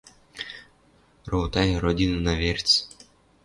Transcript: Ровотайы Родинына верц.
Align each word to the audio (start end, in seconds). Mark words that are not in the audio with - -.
Ровотайы 1.33 1.77
Родинына 1.83 2.33
верц. 2.43 2.69